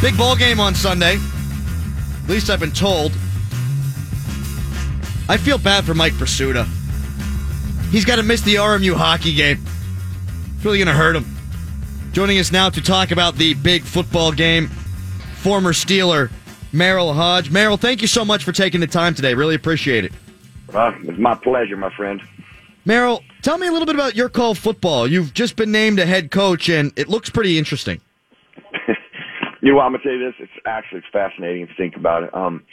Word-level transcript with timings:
Big 0.00 0.16
ball 0.16 0.36
game 0.36 0.60
on 0.60 0.74
Sunday. 0.74 1.16
At 2.24 2.28
least 2.28 2.50
I've 2.50 2.60
been 2.60 2.72
told. 2.72 3.12
I 5.28 5.36
feel 5.36 5.58
bad 5.58 5.84
for 5.84 5.94
Mike 5.94 6.12
Prisuta. 6.12 6.66
He's 7.90 8.04
got 8.04 8.16
to 8.16 8.22
miss 8.22 8.42
the 8.42 8.56
RMU 8.56 8.94
hockey 8.94 9.34
game. 9.34 9.64
It's 10.54 10.64
really 10.64 10.78
going 10.78 10.88
to 10.88 10.92
hurt 10.92 11.16
him. 11.16 11.24
Joining 12.12 12.38
us 12.38 12.52
now 12.52 12.68
to 12.68 12.80
talk 12.82 13.10
about 13.10 13.36
the 13.36 13.54
big 13.54 13.82
football 13.82 14.32
game, 14.32 14.68
former 15.36 15.72
Steeler 15.72 16.30
Merril 16.72 17.14
Hoge. 17.14 17.50
Merril, 17.50 17.78
thank 17.78 18.02
you 18.02 18.08
so 18.08 18.24
much 18.24 18.44
for 18.44 18.52
taking 18.52 18.80
the 18.80 18.86
time 18.86 19.14
today. 19.14 19.34
Really 19.34 19.54
appreciate 19.54 20.04
it. 20.04 20.12
Uh, 20.72 20.92
it's 21.02 21.18
my 21.18 21.34
pleasure, 21.34 21.76
my 21.76 21.94
friend. 21.96 22.20
Merril, 22.84 23.22
tell 23.42 23.58
me 23.58 23.66
a 23.66 23.72
little 23.72 23.86
bit 23.86 23.94
about 23.94 24.14
your 24.14 24.28
call 24.28 24.54
football. 24.54 25.06
You've 25.06 25.32
just 25.34 25.56
been 25.56 25.72
named 25.72 25.98
a 25.98 26.06
head 26.06 26.30
coach, 26.30 26.68
and 26.68 26.92
it 26.96 27.08
looks 27.08 27.30
pretty 27.30 27.58
interesting. 27.58 28.00
you 29.60 29.72
know? 29.72 29.80
I'm 29.80 29.92
gonna 29.92 30.02
tell 30.02 30.12
you 30.12 30.24
this. 30.24 30.34
It's 30.38 30.66
actually 30.66 31.02
fascinating 31.12 31.66
to 31.66 31.74
think 31.74 31.96
about 31.96 32.24
it. 32.24 32.34
Um, 32.34 32.64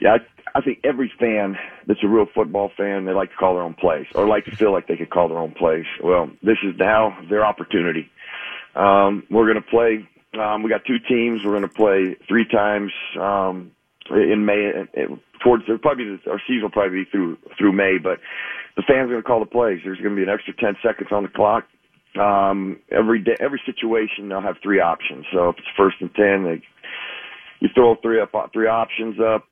yeah, 0.00 0.16
I, 0.16 0.58
I 0.58 0.60
think 0.60 0.80
every 0.84 1.12
fan 1.18 1.56
that's 1.86 2.00
a 2.02 2.08
real 2.08 2.26
football 2.34 2.70
fan, 2.76 3.04
they 3.04 3.12
like 3.12 3.30
to 3.30 3.36
call 3.36 3.54
their 3.54 3.62
own 3.62 3.74
plays 3.74 4.06
or 4.14 4.28
like 4.28 4.44
to 4.44 4.52
feel 4.52 4.72
like 4.72 4.86
they 4.86 4.96
could 4.96 5.10
call 5.10 5.28
their 5.28 5.38
own 5.38 5.52
plays. 5.52 5.86
Well, 6.02 6.30
this 6.42 6.58
is 6.62 6.74
now 6.78 7.18
their 7.28 7.44
opportunity. 7.44 8.10
Um, 8.74 9.24
we're 9.30 9.46
gonna 9.46 9.62
play. 9.62 10.08
Um, 10.38 10.62
we 10.62 10.70
got 10.70 10.84
two 10.86 10.98
teams. 10.98 11.40
We're 11.44 11.54
gonna 11.54 11.68
play 11.68 12.16
three 12.28 12.46
times 12.46 12.92
um, 13.20 13.72
in 14.10 14.44
May. 14.44 14.72
Towards 15.42 15.64
probably 15.82 16.18
our 16.28 16.40
season 16.46 16.62
will 16.62 16.70
probably 16.70 17.04
be 17.04 17.10
through 17.10 17.38
through 17.56 17.72
May, 17.72 17.98
but 18.02 18.18
the 18.78 18.82
fans 18.86 19.10
are 19.10 19.16
to 19.16 19.22
call 19.22 19.40
the 19.40 19.46
plays. 19.46 19.80
There's 19.84 19.98
to 19.98 20.14
be 20.14 20.22
an 20.22 20.28
extra 20.28 20.54
10 20.54 20.76
seconds 20.82 21.10
on 21.10 21.24
the 21.24 21.28
clock. 21.28 21.64
Um, 22.18 22.80
every 22.90 23.20
day, 23.20 23.36
every 23.40 23.60
situation, 23.64 24.28
they'll 24.28 24.40
have 24.40 24.56
three 24.62 24.80
options. 24.80 25.26
So 25.32 25.50
if 25.50 25.58
it's 25.58 25.68
first 25.76 25.96
and 26.00 26.14
10, 26.14 26.44
they, 26.44 26.62
you 27.60 27.68
throw 27.74 27.96
three 27.96 28.20
up, 28.20 28.32
three 28.52 28.68
options 28.68 29.18
up. 29.20 29.44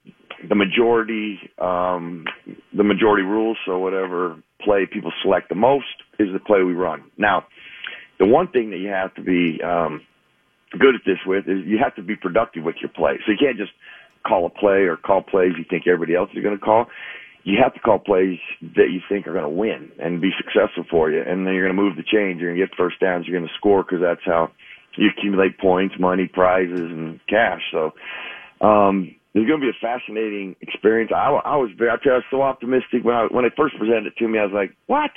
The 0.47 0.55
majority, 0.55 1.39
um, 1.59 2.27
the 2.75 2.85
majority 2.85 3.23
rules. 3.23 3.57
So 3.65 3.79
whatever 3.79 4.37
play 4.61 4.87
people 4.87 5.13
select 5.23 5.49
the 5.49 5.55
most 5.55 5.87
is 6.19 6.33
the 6.33 6.39
play 6.39 6.63
we 6.63 6.75
run. 6.75 7.05
Now, 7.17 7.47
the 8.19 8.27
one 8.27 8.49
thing 8.49 8.71
that 8.71 8.79
you 8.79 8.89
have 8.89 9.15
to 9.15 9.23
be, 9.23 9.63
um, 9.63 10.03
good 10.79 10.95
at 10.95 11.03
this 11.07 11.19
with 11.27 11.49
is 11.49 11.65
you 11.65 11.79
have 11.79 11.95
to 11.97 12.03
be 12.03 12.17
productive 12.17 12.65
with 12.65 12.77
your 12.81 12.91
play. 12.91 13.19
So 13.25 13.33
you 13.33 13.39
can't 13.39 13.57
just 13.57 13.73
call 14.27 14.47
a 14.47 14.51
play 14.51 14.85
or 14.85 14.97
call 14.97 15.23
plays 15.23 15.53
you 15.57 15.65
think 15.69 15.87
everybody 15.87 16.15
else 16.15 16.31
is 16.35 16.43
going 16.43 16.59
to 16.59 16.65
call 16.65 16.87
you 17.47 17.59
have 17.63 17.73
to 17.75 17.81
call 17.81 18.01
plays 18.01 18.41
that 18.61 18.91
you 18.91 19.01
think 19.09 19.29
are 19.29 19.33
going 19.33 19.45
to 19.45 19.49
win 19.49 19.93
and 20.01 20.21
be 20.21 20.31
successful 20.37 20.85
for 20.91 21.13
you. 21.13 21.23
And 21.23 21.47
then 21.47 21.55
you're 21.55 21.65
going 21.65 21.77
to 21.77 21.81
move 21.81 21.95
the 21.95 22.03
chains. 22.03 22.41
You're 22.41 22.51
going 22.51 22.61
to 22.61 22.67
get 22.67 22.77
first 22.77 22.99
downs. 22.99 23.27
You're 23.27 23.39
going 23.39 23.49
to 23.49 23.55
score 23.55 23.85
because 23.85 24.01
that's 24.03 24.25
how 24.25 24.51
you 24.97 25.11
accumulate 25.17 25.57
points, 25.57 25.95
money, 25.97 26.27
prizes, 26.27 26.91
and 26.91 27.21
cash. 27.29 27.63
So, 27.71 27.95
um, 28.61 29.15
it's 29.33 29.47
going 29.47 29.61
to 29.61 29.67
be 29.67 29.71
a 29.71 29.81
fascinating 29.81 30.57
experience. 30.61 31.13
I, 31.15 31.29
I 31.29 31.57
was 31.57 31.71
very, 31.79 31.91
I, 31.91 31.95
I 31.95 32.15
was 32.15 32.25
so 32.33 32.43
optimistic 32.43 33.05
when 33.05 33.15
I, 33.15 33.27
when 33.31 33.45
they 33.45 33.55
first 33.57 33.77
presented 33.79 34.07
it 34.07 34.17
to 34.17 34.27
me, 34.27 34.41
I 34.41 34.45
was 34.45 34.53
like, 34.53 34.75
what? 34.87 35.13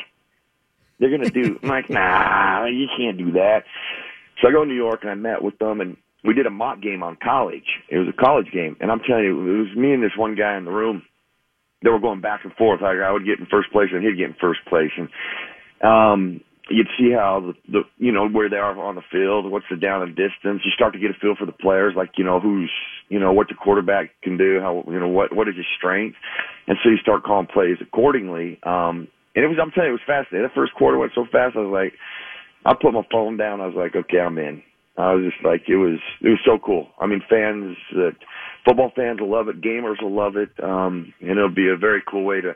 They're 1.00 1.10
going 1.10 1.24
to 1.24 1.32
do, 1.32 1.58
I'm 1.64 1.70
like, 1.70 1.90
nah, 1.90 2.66
you 2.66 2.88
can't 2.96 3.18
do 3.18 3.32
that. 3.32 3.64
So 4.40 4.50
I 4.50 4.52
go 4.52 4.66
to 4.66 4.70
New 4.70 4.76
York 4.76 5.00
and 5.02 5.10
I 5.10 5.16
met 5.16 5.42
with 5.42 5.58
them 5.58 5.82
and 5.82 5.98
we 6.24 6.36
did 6.36 6.46
a 6.46 6.52
mock 6.52 6.80
game 6.80 7.02
on 7.02 7.18
college. 7.24 7.80
It 7.90 7.98
was 7.98 8.08
a 8.08 8.14
college 8.14 8.52
game. 8.52 8.78
And 8.80 8.92
I'm 8.92 9.00
telling 9.00 9.24
you, 9.24 9.56
it 9.56 9.68
was 9.68 9.76
me 9.76 9.94
and 9.94 10.04
this 10.04 10.16
one 10.16 10.36
guy 10.36 10.58
in 10.58 10.66
the 10.66 10.72
room 10.72 11.02
they 11.84 11.90
were 11.90 12.00
going 12.00 12.22
back 12.22 12.42
and 12.44 12.54
forth. 12.54 12.82
I, 12.82 12.98
I 12.98 13.12
would 13.12 13.26
get 13.26 13.40
in 13.40 13.46
first 13.46 13.72
place 13.72 13.90
and 13.94 14.04
he'd 14.04 14.18
get 14.18 14.30
in 14.30 14.36
first 14.40 14.60
place, 14.68 14.92
and 14.98 15.10
um, 15.82 16.42
you'd 16.70 16.88
see 16.98 17.12
how 17.12 17.40
the, 17.40 17.54
the 17.72 17.82
you 17.98 18.12
know 18.12 18.28
where 18.28 18.50
they 18.50 18.58
are 18.58 18.78
on 18.78 18.96
the 18.96 19.02
field, 19.12 19.50
what's 19.50 19.66
the 19.70 19.78
down 19.78 20.04
and 20.04 20.16
distance. 20.16 20.62
You 20.64 20.72
start 20.72 20.94
to 20.94 21.00
get 21.00 21.12
a 21.12 21.20
feel 21.20 21.36
for 21.38 21.46
the 21.46 21.52
players, 21.52 21.94
like 21.96 22.12
you 22.18 22.24
know 22.24 22.40
who's 22.40 22.72
you 23.10 23.20
know 23.20 23.34
what 23.34 23.48
the 23.48 23.56
quarterback 23.56 24.12
can 24.23 24.38
do, 24.38 24.60
how 24.62 24.84
you 24.88 25.00
know 25.00 25.08
what 25.08 25.36
what 25.36 25.48
is 25.48 25.56
his 25.56 25.66
strength, 25.78 26.18
and 26.68 26.78
so 26.84 26.89
you 26.89 26.98
start 26.98 27.23
calling 27.23 27.48
plays 27.48 27.78
accordingly. 27.82 28.60
Um, 28.64 29.08
and 29.36 29.45
it 29.45 29.48
was 29.48 29.58
I'm 29.62 29.72
telling 29.72 29.89
you, 29.89 29.95
it 29.95 30.02
was 30.04 30.08
fascinating. 30.08 30.48
The 30.48 30.56
first 30.56 30.73
quarter 30.73 30.98
went 30.98 31.14
so 31.16 31.26
fast, 31.32 31.56
I 31.56 31.60
was 31.60 31.72
like, 31.72 31.94
I 32.66 32.73
put 32.80 32.94
my 32.94 33.06
phone 33.12 33.38
down. 33.38 33.62
I 33.62 33.68
was 33.68 33.76
like, 33.76 33.95
okay, 33.95 34.20
I'm 34.20 34.38
in. 34.38 34.64
I 34.99 35.14
was 35.14 35.32
just 35.32 35.43
like, 35.43 35.67
it 35.67 35.77
was 35.77 35.99
it 36.21 36.30
was 36.30 36.39
so 36.45 36.60
cool. 36.64 36.89
I 36.99 37.08
mean, 37.08 37.21
fans 37.30 37.77
that 37.93 38.15
football 38.65 38.92
fans 38.95 39.21
will 39.21 39.30
love 39.30 39.48
it, 39.48 39.61
gamers 39.61 40.02
will 40.02 40.14
love 40.14 40.36
it, 40.36 40.49
um, 40.64 41.14
and 41.21 41.32
it'll 41.32 41.49
be 41.49 41.70
a 41.70 41.77
very 41.77 42.02
cool 42.10 42.23
way 42.23 42.42
to 42.42 42.55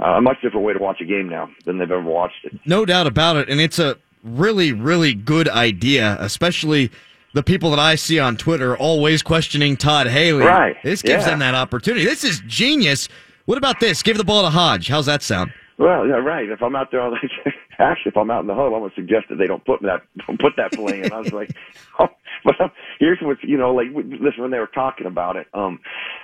uh, 0.00 0.18
a 0.18 0.20
much 0.20 0.36
different 0.42 0.66
way 0.66 0.72
to 0.72 0.78
watch 0.78 1.00
a 1.00 1.04
game 1.04 1.28
now 1.28 1.48
than 1.64 1.78
they've 1.78 1.90
ever 1.90 2.02
watched 2.02 2.44
it. 2.44 2.58
No 2.66 2.84
doubt 2.84 3.06
about 3.06 3.36
it, 3.36 3.48
and 3.48 3.60
it's 3.60 3.78
a 3.78 3.96
really 4.22 4.72
really 4.72 5.14
good 5.14 5.48
idea, 5.48 6.16
especially 6.20 6.90
the 7.34 7.42
people 7.42 7.70
that 7.70 7.78
I 7.78 7.94
see 7.94 8.18
on 8.18 8.36
Twitter 8.36 8.76
always 8.76 9.22
questioning 9.22 9.76
Todd 9.76 10.06
Haley. 10.06 10.44
Right. 10.44 10.76
This 10.82 11.02
gives 11.02 11.24
yeah. 11.24 11.30
them 11.30 11.38
that 11.40 11.54
opportunity. 11.54 12.04
This 12.04 12.24
is 12.24 12.40
genius. 12.46 13.08
What 13.44 13.58
about 13.58 13.80
this? 13.80 14.02
Give 14.02 14.16
the 14.16 14.24
ball 14.24 14.42
to 14.42 14.50
Hoge. 14.50 14.88
How's 14.88 15.06
that 15.06 15.22
sound? 15.22 15.52
Well, 15.78 16.06
yeah, 16.06 16.14
right. 16.14 16.48
If 16.48 16.62
I'm 16.62 16.74
out 16.74 16.90
there, 16.90 17.02
actually, 17.78 18.10
if 18.10 18.16
I'm 18.16 18.30
out 18.30 18.40
in 18.40 18.46
the 18.46 18.54
huddle, 18.54 18.74
I'm 18.74 18.82
gonna 18.82 18.92
suggest 18.94 19.26
that 19.30 19.36
they 19.36 19.46
don't 19.46 19.64
put 19.64 19.82
that 19.82 20.02
don't 20.26 20.40
put 20.40 20.56
that 20.56 20.72
play 20.72 21.02
in. 21.02 21.12
I 21.12 21.18
was 21.18 21.32
like, 21.32 21.50
oh, 21.98 22.08
but 22.44 22.60
um, 22.60 22.70
here's 22.98 23.18
what's 23.20 23.42
you 23.42 23.56
know, 23.56 23.74
like 23.74 23.88
listen 23.94 24.42
when 24.42 24.50
they 24.50 24.58
were 24.58 24.66
talking 24.66 25.06
about 25.06 25.36
it. 25.36 25.46
Um, 25.54 25.80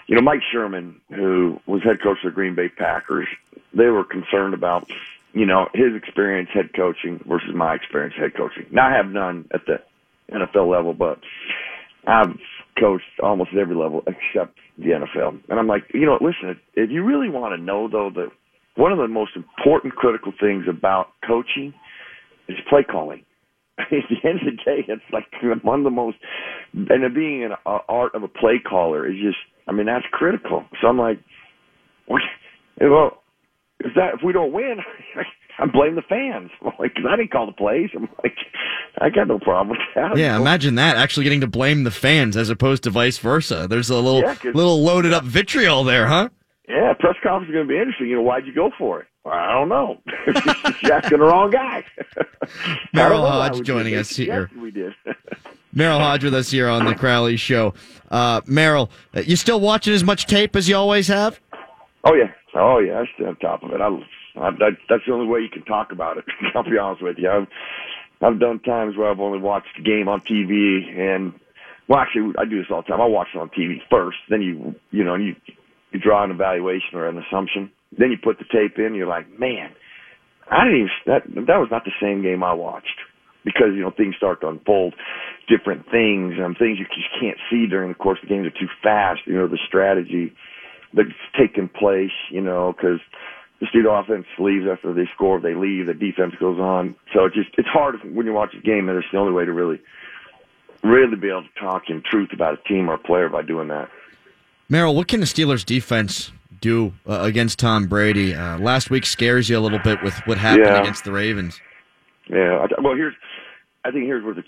you 0.07 0.17
know, 0.17 0.23
Mike 0.23 0.41
Sherman, 0.53 1.01
who 1.11 1.61
was 1.67 1.83
head 1.83 2.03
coach 2.03 2.19
of 2.25 2.31
the 2.31 2.35
Green 2.35 2.55
Bay 2.55 2.69
Packers, 2.69 3.29
they 3.73 3.87
were 3.87 4.05
concerned 4.05 4.55
about 4.55 4.91
you 5.33 5.47
know 5.47 5.69
his 5.75 5.95
experience 5.95 6.51
head 6.53 6.71
coaching 6.75 7.23
versus 7.27 7.55
my 7.55 7.75
experience 7.75 8.15
head 8.17 8.35
coaching. 8.35 8.67
Now 8.71 8.89
I 8.89 8.97
have 8.97 9.07
none 9.07 9.49
at 9.53 9.67
the 9.67 9.83
NFL 10.33 10.71
level, 10.71 10.95
but 10.95 11.21
I've 12.07 12.37
coached 12.79 13.05
almost 13.23 13.51
every 13.55 13.77
level 13.77 14.03
except 14.07 14.59
the 14.79 14.91
NFL. 14.91 15.41
And 15.49 15.59
I'm 15.59 15.67
like, 15.67 15.85
you 15.95 16.07
know, 16.07 16.19
listen, 16.21 16.59
if 16.75 16.91
you 16.91 17.05
really 17.05 17.29
want 17.29 17.57
to 17.57 17.63
know 17.63 17.89
though 17.89 18.11
that 18.11 18.31
one 18.77 18.93
of 18.93 18.99
the 18.99 19.09
most 19.09 19.33
important 19.37 19.95
critical 19.95 20.33
things 20.39 20.65
about 20.69 21.09
coaching 21.27 21.73
is 22.49 22.57
play 22.69 22.83
calling. 22.83 23.25
At 23.79 23.87
the 23.91 24.29
end 24.29 24.41
of 24.41 24.45
the 24.45 24.65
day, 24.65 24.85
it's 24.87 25.03
like 25.13 25.25
one 25.65 25.81
of 25.81 25.85
the 25.85 25.91
most, 25.91 26.17
and 26.73 27.15
being 27.15 27.45
an 27.45 27.53
art 27.67 28.15
of 28.15 28.23
a 28.23 28.29
play 28.29 28.61
caller 28.65 29.09
is 29.09 29.17
just, 29.21 29.39
I 29.67 29.73
mean, 29.73 29.87
that's 29.87 30.05
critical. 30.13 30.65
So 30.81 30.89
I'm 30.89 30.99
like, 30.99 31.19
well, 32.09 32.19
if 33.81 33.95
that 33.97 34.15
if 34.15 34.21
we 34.25 34.33
don't 34.33 34.53
win, 34.53 34.79
I 35.59 35.67
blame 35.67 35.95
the 35.95 36.03
fans. 36.03 36.51
I'm 36.63 36.73
like, 36.79 36.95
cause 36.95 37.05
I 37.09 37.17
didn't 37.17 37.31
call 37.31 37.47
the 37.47 37.53
plays. 37.53 37.91
I'm 37.95 38.09
like, 38.23 38.37
I 38.99 39.09
got 39.11 39.29
no 39.29 39.39
problem 39.39 39.71
with 39.71 39.79
that. 39.95 40.17
Yeah, 40.17 40.37
imagine 40.37 40.77
that 40.77 40.97
actually 40.97 41.25
getting 41.25 41.43
to 41.43 41.47
blame 41.47 41.85
the 41.85 41.91
fans 41.91 42.37
as 42.37 42.51
opposed 42.51 42.85
to 42.85 42.91
vice 42.91 43.19
versa. 43.19 43.67
There's 43.69 43.91
a 43.91 43.97
little 43.97 44.21
yeah, 44.21 44.37
little 44.53 44.83
loaded 44.83 45.13
up 45.13 45.25
vitriol 45.25 45.85
there, 45.85 46.07
huh? 46.07 46.29
Yeah, 46.69 46.95
press 46.99 47.17
conference 47.23 47.51
is 47.51 47.55
going 47.55 47.67
to 47.67 47.73
be 47.73 47.79
interesting. 47.79 48.09
You 48.09 48.17
know, 48.17 48.23
why'd 48.23 48.47
you 48.47 48.55
go 48.55 48.71
for 48.79 49.01
it? 49.01 49.07
Well, 49.25 49.35
I 49.35 49.53
don't 49.53 49.69
know. 49.69 49.99
You're 50.83 50.93
asking 50.93 51.19
the 51.19 51.25
wrong 51.25 51.51
guy. 51.51 51.85
Merril 52.95 53.27
Hoge 53.27 53.63
joining 53.65 53.95
us 53.97 54.11
here. 54.11 54.51
We 54.59 54.71
did. 54.71 54.95
Merril 55.75 56.01
Hoge 56.01 56.25
with 56.25 56.35
us 56.35 56.51
here 56.51 56.69
on 56.69 56.87
the 56.87 56.95
Crowley 56.95 57.37
Show. 57.37 57.75
Uh, 58.11 58.41
Merril, 58.43 58.91
uh, 59.15 59.21
you 59.21 59.37
still 59.37 59.61
watching 59.61 59.93
as 59.93 60.05
much 60.05 60.27
tape 60.27 60.57
as 60.57 60.69
you 60.69 60.77
always 60.77 61.09
have? 61.09 61.41
Oh 62.05 62.15
yeah, 62.15 62.31
oh 62.55 62.79
yeah. 62.79 63.01
I 63.01 63.05
stay 63.15 63.25
on 63.25 63.37
top 63.37 63.63
of 63.63 63.73
it. 63.73 63.81
I, 63.81 63.89
I, 64.37 64.51
that, 64.53 64.77
that's 64.89 65.03
the 65.07 65.13
only 65.13 65.27
way 65.27 65.41
you 65.41 65.49
can 65.49 65.65
talk 65.65 65.93
about 65.93 66.17
it. 66.19 66.25
I'll 66.55 66.63
be 66.63 66.79
honest 66.79 67.03
with 67.03 67.19
you. 67.19 67.31
I've, 67.31 67.47
I've 68.23 68.39
done 68.39 68.61
times 68.61 68.97
where 68.97 69.11
I've 69.11 69.21
only 69.21 69.39
watched 69.39 69.77
the 69.77 69.83
game 69.83 70.09
on 70.09 70.21
TV, 70.21 70.99
and 70.99 71.33
well, 71.89 71.99
actually, 71.99 72.33
I 72.39 72.45
do 72.45 72.59
this 72.59 72.71
all 72.71 72.83
the 72.83 72.89
time. 72.89 73.01
I 73.01 73.07
watch 73.07 73.29
it 73.35 73.39
on 73.39 73.51
TV 73.51 73.81
first, 73.91 74.19
then 74.31 74.41
you, 74.43 74.75
you 74.91 75.05
know, 75.05 75.15
you 75.17 75.37
you 75.95 76.01
draw 76.01 76.25
an 76.25 76.31
evaluation 76.33 76.99
or 76.99 77.09
an 77.09 77.17
assumption. 77.17 77.71
Then 77.97 78.11
you 78.11 78.19
put 78.23 78.39
the 78.39 78.45
tape 78.51 78.79
in. 78.79 78.95
You're 78.95 79.07
like, 79.07 79.31
man, 79.39 79.71
I 80.51 80.65
didn't 80.65 80.77
even 80.77 80.91
that 81.07 81.23
that 81.47 81.59
was 81.63 81.69
not 81.71 81.85
the 81.85 81.95
same 82.03 82.23
game 82.23 82.43
I 82.43 82.53
watched 82.53 82.99
because 83.45 83.73
you 83.75 83.81
know 83.81 83.93
things 83.97 84.17
start 84.17 84.41
to 84.41 84.49
unfold, 84.49 84.95
different 85.49 85.85
things 85.91 86.35
and 86.37 86.59
things 86.59 86.79
you 86.79 86.87
just 86.87 87.15
can't 87.21 87.39
see 87.51 87.67
during 87.67 87.89
the 87.91 87.95
course 87.95 88.19
the 88.21 88.29
games 88.29 88.47
are 88.47 88.59
too 88.59 88.69
fast. 88.83 89.21
You 89.27 89.35
know 89.35 89.47
the 89.47 89.63
strategy 89.67 90.35
that's 90.93 91.15
taking 91.39 91.69
place. 91.69 92.15
You 92.31 92.43
know 92.43 92.75
because 92.77 93.01
the 93.61 93.67
student 93.69 93.95
offense 93.95 94.27
leaves 94.39 94.67
after 94.71 94.93
they 94.93 95.09
score, 95.15 95.41
they 95.41 95.55
leave, 95.55 95.87
the 95.87 95.95
defense 95.95 96.35
goes 96.41 96.59
on. 96.59 96.97
So 97.15 97.25
it 97.27 97.33
just 97.33 97.51
it's 97.57 97.69
hard 97.69 97.97
when 98.03 98.27
you 98.27 98.33
watch 98.33 98.53
a 98.59 98.61
game, 98.61 98.89
and 98.89 98.99
it's 98.99 99.07
the 99.13 99.19
only 99.19 99.33
way 99.33 99.45
to 99.45 99.53
really 99.53 99.81
really 100.83 101.17
be 101.17 101.31
able 101.31 101.45
to 101.45 101.61
talk 101.61 101.85
in 101.89 102.03
truth 102.03 102.31
about 102.35 102.59
a 102.59 102.69
team 102.69 102.91
or 102.91 102.95
a 102.95 102.99
player 102.99 103.31
by 103.31 103.43
doing 103.43 103.69
that. 103.69 103.89
Merril, 104.71 104.95
what 104.95 105.09
can 105.09 105.21
the 105.21 105.27
Steelers 105.27 105.65
defense 105.65 106.33
do 106.61 106.95
uh, 107.07 107.21
against 107.21 107.59
Tom 107.59 107.87
Brady? 107.87 108.35
Uh, 108.35 108.59
last 108.59 108.91
week 108.91 109.05
scares 109.07 109.49
you 109.49 109.59
a 109.59 109.61
little 109.61 109.79
bit 109.79 110.03
with 110.03 110.15
what 110.27 110.39
happened 110.39 110.67
yeah. 110.67 110.81
against 110.81 111.05
the 111.05 111.13
Ravens. 111.13 111.61
Yeah, 112.29 112.67
well, 112.83 112.95
here's 112.95 113.15
I 113.85 113.91
think 113.91 114.05
here's 114.05 114.25
where 114.25 114.35
the, 114.35 114.43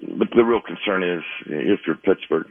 the, 0.00 0.26
the 0.36 0.44
real 0.44 0.60
concern 0.60 1.02
is 1.02 1.22
if 1.46 1.80
you're 1.86 1.96
Pittsburgh. 1.96 2.46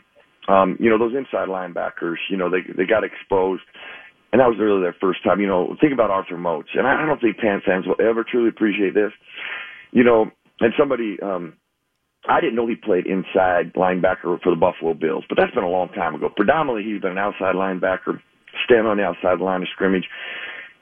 Um, 0.48 0.78
you 0.80 0.90
know, 0.90 1.00
those 1.00 1.16
inside 1.16 1.48
linebackers, 1.48 2.18
you 2.30 2.38
know, 2.38 2.50
they 2.50 2.62
they 2.76 2.86
got 2.86 3.04
exposed, 3.04 3.64
and 4.32 4.42
that 4.42 4.48
was 4.48 4.58
really 4.60 4.82
their 4.82 4.96
first 5.00 5.24
time. 5.24 5.40
You 5.40 5.48
know, 5.48 5.76
think 5.80 5.94
about 5.94 6.12
Arthur 6.12 6.38
Moats, 6.38 6.70
and 6.76 6.86
I, 6.86 7.04
I 7.04 7.06
don't 7.06 7.22
think 7.22 7.38
Pan 7.38 7.62
fans 7.66 7.88
will 7.88 7.96
ever 8.06 8.24
truly 8.24 8.50
appreciate 8.50 8.94
this. 8.94 9.12
You 9.92 10.04
know, 10.04 10.30
and 10.60 10.74
somebody 10.78 11.18
um, 11.22 11.54
I 12.28 12.42
didn't 12.42 12.56
know 12.56 12.68
he 12.68 12.76
played 12.76 13.06
inside 13.06 13.74
linebacker 13.76 14.42
for 14.42 14.50
the 14.50 14.60
Buffalo 14.60 14.94
Bills, 14.94 15.24
but 15.30 15.38
that's 15.38 15.54
been 15.54 15.64
a 15.64 15.70
long 15.70 15.90
time 15.90 16.16
ago. 16.16 16.30
Predominantly, 16.36 16.92
he's 16.92 17.02
been 17.02 17.12
an 17.12 17.18
outside 17.18 17.56
linebacker, 17.56 18.20
standing 18.66 18.88
on 18.88 18.98
the 18.98 19.04
outside 19.04 19.40
line 19.40 19.62
of 19.62 19.68
scrimmage, 19.74 20.06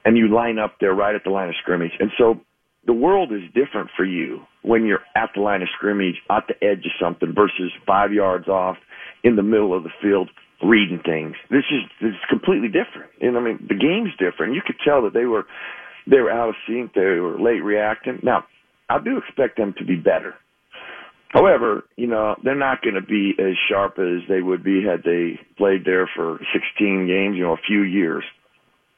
and 0.04 0.16
you 0.16 0.28
line 0.28 0.58
up 0.58 0.76
there 0.80 0.94
right 0.94 1.14
at 1.14 1.24
the 1.24 1.30
line 1.30 1.48
of 1.48 1.54
scrimmage. 1.60 1.92
And 2.00 2.10
so 2.16 2.40
the 2.86 2.92
world 2.92 3.32
is 3.32 3.42
different 3.54 3.90
for 3.96 4.04
you 4.04 4.40
when 4.62 4.84
you're 4.86 5.04
at 5.16 5.30
the 5.34 5.40
line 5.40 5.62
of 5.62 5.68
scrimmage, 5.76 6.16
at 6.30 6.44
the 6.48 6.54
edge 6.64 6.84
of 6.84 6.92
something, 7.00 7.32
versus 7.34 7.72
five 7.86 8.12
yards 8.12 8.48
off 8.48 8.76
in 9.22 9.36
the 9.36 9.42
middle 9.42 9.76
of 9.76 9.82
the 9.82 9.92
field 10.02 10.30
reading 10.62 11.00
things. 11.04 11.34
This 11.50 11.64
is 11.70 11.82
this 12.00 12.10
is 12.10 12.24
completely 12.28 12.68
different. 12.68 13.10
And 13.20 13.36
I 13.36 13.40
mean, 13.40 13.66
the 13.68 13.74
game's 13.74 14.12
different. 14.18 14.54
You 14.54 14.62
could 14.64 14.76
tell 14.84 15.02
that 15.02 15.12
they 15.12 15.24
were 15.24 15.44
they 16.06 16.20
were 16.20 16.30
out 16.30 16.50
of 16.50 16.54
sync. 16.68 16.94
They 16.94 17.00
were 17.00 17.38
late 17.38 17.62
reacting. 17.62 18.20
Now, 18.22 18.44
I 18.88 18.98
do 18.98 19.18
expect 19.18 19.56
them 19.56 19.74
to 19.78 19.84
be 19.84 19.96
better. 19.96 20.34
However, 21.34 21.82
you 21.96 22.06
know, 22.06 22.36
they're 22.44 22.54
not 22.54 22.80
going 22.80 22.94
to 22.94 23.02
be 23.02 23.32
as 23.40 23.58
sharp 23.68 23.98
as 23.98 24.22
they 24.28 24.40
would 24.40 24.62
be 24.62 24.84
had 24.84 25.02
they 25.02 25.40
played 25.58 25.84
there 25.84 26.08
for 26.14 26.38
16 26.54 27.08
games, 27.08 27.36
you 27.36 27.42
know, 27.42 27.54
a 27.54 27.66
few 27.66 27.82
years. 27.82 28.22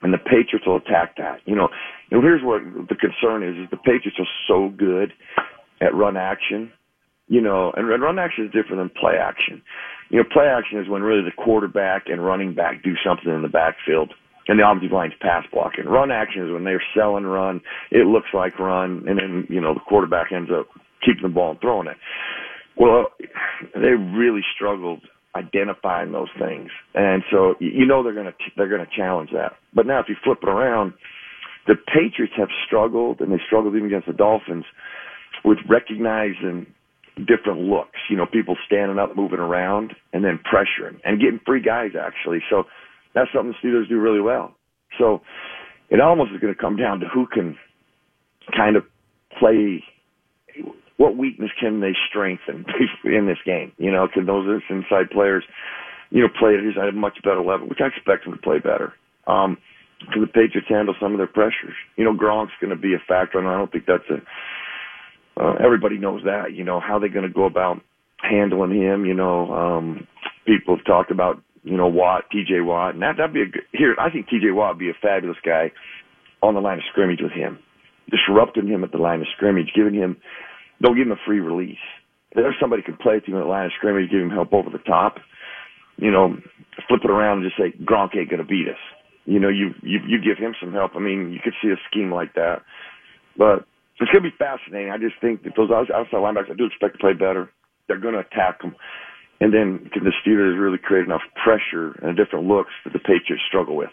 And 0.02 0.12
the 0.12 0.18
Patriots 0.18 0.66
will 0.66 0.76
attack 0.76 1.16
that. 1.16 1.40
You 1.46 1.56
know, 1.56 1.68
and 2.10 2.22
here's 2.22 2.44
what 2.44 2.60
the 2.62 2.94
concern 2.94 3.42
is, 3.42 3.56
is 3.56 3.70
the 3.70 3.78
Patriots 3.78 4.20
are 4.20 4.28
so 4.46 4.68
good 4.68 5.14
at 5.80 5.94
run 5.94 6.18
action, 6.18 6.70
you 7.26 7.40
know, 7.40 7.72
and 7.74 7.88
run 7.88 8.18
action 8.18 8.44
is 8.44 8.52
different 8.52 8.84
than 8.84 9.00
play 9.00 9.14
action. 9.18 9.62
You 10.10 10.18
know, 10.18 10.24
play 10.30 10.44
action 10.44 10.78
is 10.78 10.90
when 10.90 11.02
really 11.02 11.24
the 11.24 11.42
quarterback 11.42 12.04
and 12.06 12.22
running 12.22 12.54
back 12.54 12.84
do 12.84 12.92
something 13.04 13.32
in 13.32 13.40
the 13.40 13.48
backfield 13.48 14.12
and 14.46 14.60
the 14.60 14.68
offensive 14.68 14.92
line's 14.92 15.14
pass 15.22 15.44
blocking. 15.50 15.86
Run 15.86 16.10
action 16.10 16.44
is 16.44 16.52
when 16.52 16.64
they're 16.64 16.84
selling 16.94 17.24
run, 17.24 17.62
it 17.90 18.06
looks 18.06 18.28
like 18.34 18.58
run, 18.58 19.04
and 19.08 19.18
then, 19.18 19.46
you 19.48 19.60
know, 19.60 19.72
the 19.72 19.80
quarterback 19.80 20.30
ends 20.30 20.50
up 20.52 20.68
keeping 21.06 21.22
the 21.22 21.28
ball 21.28 21.52
and 21.52 21.60
throwing 21.60 21.86
it. 21.86 21.96
Well, 22.76 23.06
they 23.74 23.94
really 23.94 24.42
struggled 24.54 25.00
identifying 25.34 26.12
those 26.12 26.28
things, 26.38 26.70
and 26.94 27.22
so 27.30 27.54
you 27.60 27.86
know 27.86 28.02
they're 28.02 28.14
going 28.14 28.26
to 28.26 28.34
they're 28.56 28.68
going 28.68 28.84
to 28.84 28.96
challenge 28.96 29.30
that. 29.32 29.52
But 29.74 29.86
now, 29.86 30.00
if 30.00 30.06
you 30.08 30.16
flip 30.22 30.38
it 30.42 30.48
around, 30.48 30.92
the 31.66 31.74
Patriots 31.74 32.34
have 32.36 32.48
struggled, 32.66 33.20
and 33.20 33.32
they 33.32 33.40
struggled 33.46 33.74
even 33.74 33.86
against 33.86 34.06
the 34.08 34.12
Dolphins 34.12 34.64
with 35.44 35.58
recognizing 35.68 36.66
different 37.16 37.60
looks. 37.60 37.98
You 38.10 38.16
know, 38.16 38.26
people 38.26 38.56
standing 38.66 38.98
up, 38.98 39.16
moving 39.16 39.38
around, 39.38 39.94
and 40.12 40.24
then 40.24 40.38
pressuring 40.40 41.00
and 41.04 41.20
getting 41.20 41.40
free 41.46 41.62
guys 41.62 41.92
actually. 41.98 42.40
So 42.50 42.64
that's 43.14 43.30
something 43.32 43.54
the 43.62 43.68
Steelers 43.68 43.88
do 43.88 43.98
really 43.98 44.20
well. 44.20 44.54
So 44.98 45.22
it 45.90 46.00
almost 46.00 46.32
is 46.32 46.40
going 46.40 46.54
to 46.54 46.60
come 46.60 46.76
down 46.76 47.00
to 47.00 47.06
who 47.06 47.26
can 47.26 47.56
kind 48.54 48.76
of 48.76 48.84
play 49.38 49.82
what 50.96 51.16
weakness 51.16 51.50
can 51.60 51.80
they 51.80 51.92
strengthen 52.08 52.64
in 53.04 53.26
this 53.26 53.38
game? 53.44 53.72
You 53.78 53.90
know, 53.90 54.08
can 54.12 54.26
those 54.26 54.62
inside 54.70 55.10
players, 55.10 55.44
you 56.10 56.22
know, 56.22 56.28
play 56.38 56.54
at 56.54 56.88
a 56.88 56.92
much 56.92 57.18
better 57.22 57.42
level, 57.42 57.68
which 57.68 57.80
I 57.82 57.88
expect 57.88 58.24
them 58.24 58.34
to 58.34 58.40
play 58.40 58.58
better. 58.58 58.92
Um, 59.26 59.58
can 60.12 60.20
the 60.20 60.26
Patriots 60.26 60.68
handle 60.68 60.94
some 61.00 61.12
of 61.12 61.18
their 61.18 61.26
pressures? 61.26 61.74
You 61.96 62.04
know, 62.04 62.14
Gronk's 62.14 62.52
going 62.60 62.70
to 62.70 62.80
be 62.80 62.94
a 62.94 63.02
factor, 63.08 63.38
and 63.38 63.48
I 63.48 63.56
don't 63.56 63.70
think 63.70 63.84
that's 63.86 64.08
a. 64.10 64.20
Uh, 65.38 65.54
everybody 65.62 65.98
knows 65.98 66.22
that. 66.24 66.54
You 66.54 66.64
know, 66.64 66.80
how 66.80 66.98
they're 66.98 67.08
going 67.10 67.28
to 67.28 67.32
go 67.32 67.44
about 67.44 67.80
handling 68.18 68.80
him? 68.80 69.04
You 69.04 69.14
know, 69.14 69.52
um, 69.52 70.06
people 70.46 70.76
have 70.76 70.84
talked 70.84 71.10
about 71.10 71.42
you 71.62 71.76
know 71.76 71.88
Watt, 71.88 72.24
T.J. 72.30 72.60
Watt, 72.60 72.94
and 72.94 73.02
that 73.02 73.16
that'd 73.18 73.34
be 73.34 73.42
a 73.42 73.46
good, 73.46 73.62
here. 73.72 73.96
I 73.98 74.10
think 74.10 74.28
T.J. 74.28 74.52
Watt 74.52 74.74
would 74.74 74.80
be 74.80 74.90
a 74.90 75.02
fabulous 75.02 75.38
guy 75.44 75.72
on 76.42 76.54
the 76.54 76.60
line 76.60 76.78
of 76.78 76.84
scrimmage 76.90 77.20
with 77.20 77.32
him, 77.32 77.58
disrupting 78.10 78.68
him 78.68 78.84
at 78.84 78.92
the 78.92 78.98
line 78.98 79.20
of 79.20 79.26
scrimmage, 79.34 79.72
giving 79.74 79.94
him 79.94 80.16
don't 80.80 80.96
give 80.96 81.06
him 81.06 81.12
a 81.12 81.26
free 81.26 81.40
release. 81.40 81.82
There's 82.34 82.54
somebody 82.60 82.82
can 82.82 82.96
play 82.96 83.20
in 83.26 83.32
the 83.32 83.44
line 83.44 83.66
of 83.66 83.72
scrimmage, 83.76 84.10
give 84.10 84.20
him 84.20 84.30
help 84.30 84.52
over 84.52 84.70
the 84.70 84.78
top. 84.78 85.16
You 85.96 86.10
know, 86.10 86.36
flip 86.88 87.00
it 87.04 87.10
around 87.10 87.42
and 87.42 87.46
just 87.50 87.56
say 87.56 87.72
Gronk 87.84 88.16
ain't 88.16 88.30
gonna 88.30 88.44
beat 88.44 88.68
us. 88.68 88.80
You 89.24 89.40
know, 89.40 89.48
you 89.48 89.74
you 89.82 90.00
you 90.06 90.18
give 90.22 90.38
him 90.38 90.54
some 90.60 90.72
help. 90.72 90.92
I 90.94 91.00
mean, 91.00 91.32
you 91.32 91.40
could 91.42 91.54
see 91.62 91.68
a 91.68 91.80
scheme 91.90 92.12
like 92.12 92.34
that, 92.34 92.62
but 93.36 93.64
it's 93.98 94.10
gonna 94.12 94.28
be 94.28 94.36
fascinating. 94.38 94.90
I 94.90 94.98
just 94.98 95.16
think 95.20 95.42
that 95.44 95.54
those 95.56 95.70
outside 95.70 96.12
linebackers, 96.12 96.52
I 96.52 96.54
do 96.54 96.66
expect 96.66 96.94
to 96.94 96.98
play 96.98 97.14
better. 97.14 97.50
They're 97.88 97.98
gonna 97.98 98.20
attack 98.20 98.60
them, 98.60 98.76
and 99.40 99.54
then 99.54 99.88
can 99.92 100.04
the 100.04 100.12
Steelers 100.20 100.60
really 100.60 100.78
create 100.78 101.06
enough 101.06 101.22
pressure 101.42 101.98
and 102.02 102.16
different 102.16 102.46
looks 102.46 102.72
that 102.84 102.92
the 102.92 102.98
Patriots 102.98 103.44
struggle 103.48 103.76
with? 103.76 103.90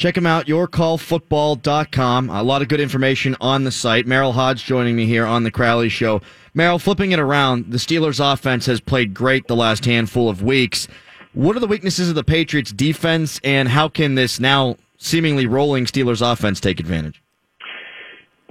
Check 0.00 0.14
them 0.14 0.24
out, 0.24 0.46
yourcallfootball.com. 0.46 2.30
A 2.30 2.42
lot 2.42 2.62
of 2.62 2.68
good 2.68 2.80
information 2.80 3.36
on 3.38 3.64
the 3.64 3.70
site. 3.70 4.06
Merril 4.06 4.32
Hoge 4.32 4.64
joining 4.64 4.96
me 4.96 5.04
here 5.04 5.26
on 5.26 5.42
the 5.42 5.50
Crowley 5.50 5.90
Show. 5.90 6.22
Merril, 6.54 6.80
flipping 6.80 7.12
it 7.12 7.18
around, 7.18 7.70
the 7.70 7.76
Steelers' 7.76 8.18
offense 8.18 8.64
has 8.64 8.80
played 8.80 9.12
great 9.12 9.46
the 9.46 9.54
last 9.54 9.84
handful 9.84 10.30
of 10.30 10.42
weeks. 10.42 10.88
What 11.34 11.54
are 11.54 11.60
the 11.60 11.66
weaknesses 11.66 12.08
of 12.08 12.14
the 12.14 12.24
Patriots' 12.24 12.72
defense, 12.72 13.42
and 13.44 13.68
how 13.68 13.90
can 13.90 14.14
this 14.14 14.40
now 14.40 14.76
seemingly 14.96 15.44
rolling 15.44 15.84
Steelers' 15.84 16.22
offense 16.22 16.60
take 16.60 16.80
advantage? 16.80 17.22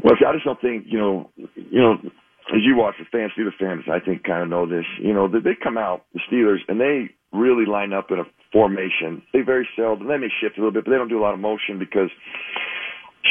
Well, 0.03 0.13
I 0.13 0.33
just 0.33 0.45
don't 0.45 0.61
think 0.61 0.85
you 0.85 0.99
know, 0.99 1.31
you 1.35 1.81
know, 1.81 1.93
as 2.53 2.61
you 2.61 2.75
watch 2.75 2.93
the 2.99 3.05
fans, 3.05 3.31
Steelers 3.35 3.57
fans, 3.59 3.85
I 3.91 3.99
think 3.99 4.23
kind 4.23 4.43
of 4.43 4.49
know 4.49 4.67
this. 4.67 4.85
You 5.01 5.13
know, 5.15 5.27
they 5.27 5.57
come 5.63 5.79
out 5.79 6.05
the 6.13 6.19
Steelers 6.31 6.59
and 6.67 6.79
they 6.79 7.09
really 7.33 7.65
line 7.65 7.91
up 7.91 8.11
in 8.11 8.19
a 8.19 8.23
formation. 8.51 9.21
They 9.33 9.41
very 9.41 9.67
seldom, 9.75 10.07
they 10.07 10.17
may 10.17 10.29
shift 10.41 10.57
a 10.57 10.61
little 10.61 10.71
bit, 10.71 10.85
but 10.85 10.91
they 10.91 10.97
don't 10.97 11.09
do 11.09 11.19
a 11.19 11.23
lot 11.23 11.33
of 11.33 11.39
motion 11.39 11.77
because, 11.77 12.09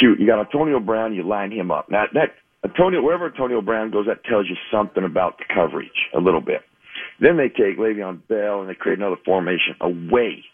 shoot, 0.01 0.19
you 0.21 0.27
got 0.27 0.41
Antonio 0.41 0.81
Brown, 0.81 1.15
you 1.15 1.23
line 1.23 1.51
him 1.51 1.71
up. 1.71 1.91
Now, 1.91 2.05
that, 2.15 2.35
Antonio, 2.65 3.03
wherever 3.03 3.27
Antonio 3.27 3.61
Brown 3.61 3.91
goes, 3.91 4.07
that 4.07 4.25
tells 4.25 4.49
you 4.49 4.57
something 4.71 5.05
about 5.05 5.39
the 5.39 5.45
coverage 5.53 5.89
a 6.17 6.21
little 6.21 6.41
bit. 6.41 6.63
Then 7.21 7.37
they 7.37 7.49
take 7.49 7.79
Le'Veon 7.79 8.21
Bell 8.29 8.61
and 8.61 8.69
they 8.69 8.75
create 8.75 8.99
another 8.99 9.21
formation 9.25 9.75
away 9.81 10.45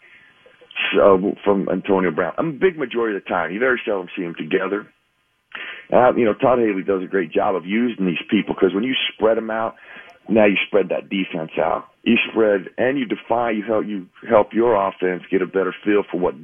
from 1.43 1.69
Antonio 1.71 2.11
Brown. 2.11 2.33
A 2.37 2.43
big 2.43 2.77
majority 2.77 3.15
of 3.17 3.23
the 3.23 3.29
time, 3.29 3.51
you 3.51 3.59
very 3.59 3.81
seldom 3.85 4.07
see 4.15 4.23
them 4.23 4.35
together. 4.37 4.87
Uh, 5.93 6.13
you 6.15 6.25
know, 6.25 6.33
Todd 6.33 6.59
Haley 6.59 6.83
does 6.83 7.03
a 7.03 7.07
great 7.07 7.31
job 7.31 7.55
of 7.55 7.65
using 7.65 8.05
these 8.05 8.21
people 8.29 8.55
because 8.55 8.73
when 8.73 8.83
you 8.83 8.93
spread 9.13 9.37
them 9.37 9.49
out, 9.49 9.75
now 10.29 10.45
you 10.45 10.55
spread 10.67 10.89
that 10.89 11.09
defense 11.09 11.51
out. 11.57 11.85
You 12.03 12.15
spread 12.31 12.69
and 12.77 12.97
you 12.97 13.05
define. 13.05 13.57
You 13.57 13.63
help 13.63 13.85
you 13.85 14.07
help 14.27 14.53
your 14.53 14.75
offense 14.75 15.23
get 15.29 15.41
a 15.41 15.47
better 15.47 15.73
feel 15.83 16.03
for 16.09 16.19
what 16.19 16.35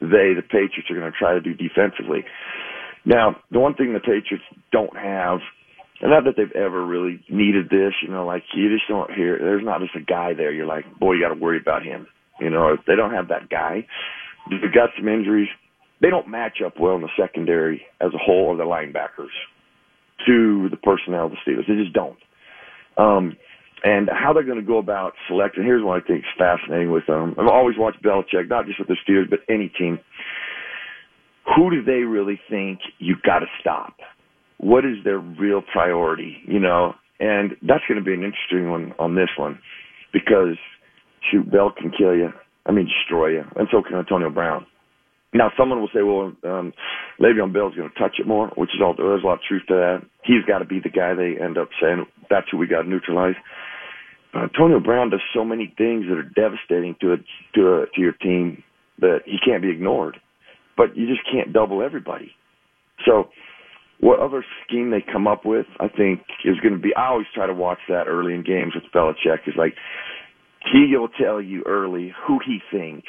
they, 0.00 0.32
the 0.32 0.42
Patriots, 0.42 0.90
are 0.90 0.98
going 0.98 1.10
to 1.10 1.18
try 1.18 1.34
to 1.34 1.40
do 1.40 1.54
defensively. 1.54 2.24
Now, 3.04 3.36
the 3.50 3.60
one 3.60 3.74
thing 3.74 3.92
the 3.92 4.00
Patriots 4.00 4.44
don't 4.72 4.96
have, 4.96 5.40
and 6.00 6.10
not 6.10 6.24
that 6.24 6.34
they've 6.36 6.52
ever 6.54 6.84
really 6.84 7.24
needed 7.28 7.66
this, 7.70 7.92
you 8.02 8.08
know, 8.08 8.24
like 8.26 8.42
you 8.54 8.68
just 8.70 8.88
don't 8.88 9.12
hear. 9.12 9.38
There's 9.38 9.64
not 9.64 9.80
just 9.80 9.96
a 9.96 10.00
guy 10.00 10.32
there. 10.34 10.52
You're 10.52 10.66
like, 10.66 10.84
boy, 10.98 11.14
you 11.14 11.22
got 11.22 11.34
to 11.34 11.40
worry 11.40 11.58
about 11.60 11.82
him. 11.82 12.06
You 12.40 12.50
know, 12.50 12.76
they 12.86 12.96
don't 12.96 13.12
have 13.12 13.28
that 13.28 13.50
guy. 13.50 13.86
They've 14.48 14.72
got 14.72 14.90
some 14.96 15.08
injuries. 15.08 15.48
They 16.00 16.08
don't 16.08 16.28
match 16.28 16.58
up 16.64 16.80
well 16.80 16.96
in 16.96 17.02
the 17.02 17.10
secondary 17.18 17.82
as 18.00 18.12
a 18.14 18.18
whole, 18.18 18.46
or 18.46 18.56
the 18.56 18.64
linebackers 18.64 19.32
to 20.26 20.68
the 20.70 20.76
personnel 20.76 21.26
of 21.26 21.32
the 21.32 21.36
Steelers. 21.46 21.66
They 21.68 21.82
just 21.82 21.92
don't. 21.92 22.16
Um, 23.00 23.36
and 23.82 24.10
how 24.12 24.32
they're 24.34 24.44
going 24.44 24.60
to 24.60 24.66
go 24.66 24.78
about 24.78 25.14
selecting. 25.26 25.64
Here's 25.64 25.82
what 25.82 26.02
I 26.02 26.06
think 26.06 26.20
is 26.20 26.24
fascinating 26.36 26.90
with 26.90 27.06
them. 27.06 27.34
I've 27.38 27.48
always 27.48 27.76
watched 27.78 28.02
Belichick, 28.02 28.48
not 28.48 28.66
just 28.66 28.78
with 28.78 28.88
the 28.88 28.96
Steelers, 29.08 29.30
but 29.30 29.40
any 29.48 29.68
team. 29.78 29.98
Who 31.56 31.70
do 31.70 31.82
they 31.82 32.04
really 32.04 32.38
think 32.50 32.80
you've 32.98 33.22
got 33.22 33.38
to 33.38 33.46
stop? 33.60 33.96
What 34.58 34.84
is 34.84 35.02
their 35.04 35.18
real 35.18 35.62
priority? 35.72 36.36
You 36.46 36.60
know, 36.60 36.94
and 37.18 37.52
that's 37.62 37.84
going 37.88 37.98
to 37.98 38.04
be 38.04 38.12
an 38.12 38.22
interesting 38.22 38.70
one 38.70 38.92
on 38.98 39.14
this 39.14 39.30
one 39.38 39.58
because 40.12 40.58
shoot, 41.30 41.50
Bell 41.50 41.72
can 41.76 41.90
kill 41.90 42.14
you. 42.14 42.28
I 42.66 42.72
mean, 42.72 42.86
destroy 42.86 43.28
you, 43.28 43.44
and 43.56 43.66
so 43.72 43.82
can 43.82 43.96
Antonio 43.96 44.28
Brown. 44.28 44.66
Now, 45.32 45.50
someone 45.56 45.80
will 45.80 45.88
say, 45.94 46.02
well, 46.02 46.32
um, 46.44 46.72
Le'Veon 47.20 47.52
Bell's 47.52 47.74
going 47.74 47.88
to 47.88 47.98
touch 47.98 48.16
it 48.18 48.26
more, 48.26 48.48
which 48.56 48.70
is 48.74 48.82
all, 48.82 48.94
there's 48.96 49.22
a 49.22 49.26
lot 49.26 49.34
of 49.34 49.40
truth 49.48 49.62
to 49.68 49.74
that. 49.74 50.02
He's 50.24 50.44
got 50.46 50.58
to 50.58 50.64
be 50.64 50.80
the 50.82 50.90
guy 50.90 51.14
they 51.14 51.40
end 51.40 51.56
up 51.56 51.68
saying, 51.80 52.04
that's 52.30 52.46
who 52.50 52.58
we 52.58 52.66
got 52.66 52.82
to 52.82 52.88
neutralize. 52.88 53.34
Uh, 54.34 54.44
Antonio 54.44 54.80
Brown 54.80 55.10
does 55.10 55.20
so 55.34 55.44
many 55.44 55.74
things 55.76 56.06
that 56.08 56.16
are 56.16 56.22
devastating 56.22 56.96
to 57.00 57.14
a, 57.14 57.16
to 57.54 57.82
a, 57.82 57.86
to 57.94 58.00
your 58.00 58.12
team 58.12 58.62
that 59.00 59.18
he 59.26 59.36
can't 59.44 59.62
be 59.62 59.70
ignored. 59.70 60.18
But 60.76 60.96
you 60.96 61.06
just 61.06 61.20
can't 61.30 61.52
double 61.52 61.82
everybody. 61.82 62.30
So, 63.04 63.28
what 64.00 64.18
other 64.18 64.44
scheme 64.66 64.90
they 64.90 65.04
come 65.12 65.26
up 65.26 65.44
with, 65.44 65.66
I 65.78 65.88
think, 65.88 66.20
is 66.44 66.58
going 66.60 66.72
to 66.72 66.80
be. 66.80 66.94
I 66.94 67.08
always 67.08 67.26
try 67.34 67.46
to 67.46 67.52
watch 67.52 67.80
that 67.88 68.06
early 68.06 68.32
in 68.32 68.44
games 68.44 68.72
with 68.74 68.84
Belichick. 68.94 69.46
Is 69.46 69.54
like 69.58 69.74
he 70.72 70.96
will 70.96 71.08
tell 71.08 71.40
you 71.40 71.62
early 71.66 72.14
who 72.26 72.38
he 72.44 72.60
thinks 72.70 73.08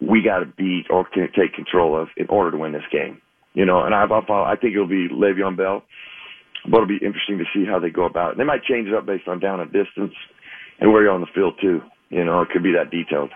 we 0.00 0.22
got 0.22 0.40
to 0.40 0.46
beat 0.46 0.84
or 0.90 1.04
can 1.04 1.28
take 1.36 1.54
control 1.54 2.00
of 2.00 2.08
in 2.16 2.26
order 2.28 2.52
to 2.52 2.56
win 2.56 2.72
this 2.72 2.82
game. 2.92 3.20
You 3.54 3.64
know, 3.64 3.82
and 3.82 3.94
I, 3.94 4.04
I 4.04 4.54
think 4.60 4.74
it'll 4.74 4.86
be 4.86 5.08
Le'Veon 5.08 5.56
Bell, 5.56 5.82
but 6.64 6.78
it'll 6.78 6.86
be 6.86 7.04
interesting 7.04 7.38
to 7.38 7.44
see 7.54 7.64
how 7.64 7.78
they 7.78 7.90
go 7.90 8.04
about 8.04 8.32
it. 8.32 8.38
They 8.38 8.44
might 8.44 8.64
change 8.64 8.88
it 8.88 8.94
up 8.94 9.06
based 9.06 9.28
on 9.28 9.40
down 9.40 9.60
and 9.60 9.72
distance 9.72 10.14
and 10.80 10.92
where 10.92 11.02
you're 11.02 11.12
on 11.12 11.20
the 11.20 11.26
field 11.34 11.54
too. 11.60 11.80
You 12.10 12.24
know, 12.24 12.42
it 12.42 12.48
could 12.50 12.62
be 12.62 12.72
that 12.72 12.90
detailed. 12.90 13.30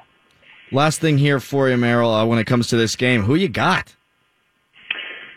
Last 0.71 1.01
thing 1.01 1.19
here 1.19 1.39
for 1.39 1.69
you, 1.69 1.77
Merril, 1.77 2.23
uh, 2.23 2.27
when 2.27 2.39
it 2.39 2.47
comes 2.47 2.69
to 2.69 2.77
this 2.77 2.97
game, 2.97 3.23
who 3.23 3.35
you 3.35 3.49
got? 3.49 3.95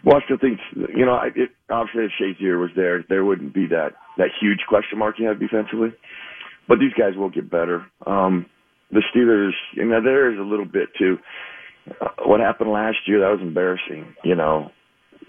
Well, 0.06 0.18
I 0.18 0.26
still 0.26 0.38
think 0.38 0.60
you 0.76 1.06
know, 1.06 1.20
it, 1.36 1.50
obviously 1.70 2.06
if 2.06 2.12
Shazier 2.40 2.60
was 2.60 2.70
there, 2.76 3.04
there 3.10 3.26
wouldn't 3.26 3.54
be 3.54 3.68
that 3.68 3.94
that 4.18 4.30
huge 4.40 4.60
question 4.70 5.00
mark 5.00 5.16
you 5.20 5.28
have 5.28 5.40
defensively. 5.40 5.90
But 6.68 6.80
these 6.80 6.94
guys 6.98 7.16
will 7.18 7.30
get 7.30 7.50
better. 7.50 7.86
Um, 8.08 8.46
the 8.92 9.02
Steelers, 9.14 9.52
you 9.74 9.86
know, 9.86 10.02
there 10.02 10.32
is 10.32 10.40
a 10.40 10.44
little 10.44 10.66
bit 10.66 10.90
too. 10.98 11.18
Uh, 12.02 12.08
what 12.26 12.40
happened 12.40 12.72
last 12.72 12.98
year 13.06 13.20
that 13.20 13.32
was 13.32 13.42
embarrassing. 13.42 14.16
You 14.24 14.36
know, 14.36 14.72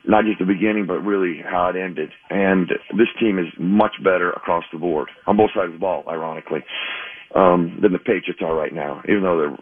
not 0.04 0.24
just 0.24 0.38
the 0.38 0.44
beginning, 0.44 0.86
but 0.86 1.00
really 1.00 1.42
how 1.42 1.68
it 1.68 1.76
ended. 1.76 2.10
And 2.30 2.68
this 2.96 3.08
team 3.20 3.38
is 3.38 3.46
much 3.58 3.92
better 4.02 4.30
across 4.30 4.64
the 4.72 4.78
board 4.78 5.08
on 5.26 5.36
both 5.36 5.50
sides 5.54 5.68
of 5.68 5.72
the 5.72 5.78
ball, 5.78 6.04
ironically, 6.08 6.60
um, 7.34 7.78
than 7.82 7.92
the 7.92 7.98
Patriots 7.98 8.40
are 8.42 8.54
right 8.54 8.74
now. 8.74 9.02
Even 9.08 9.22
though 9.22 9.56